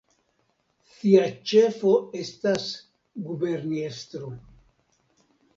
[0.93, 2.65] Sia ĉefo estas
[3.29, 4.35] guberniestro.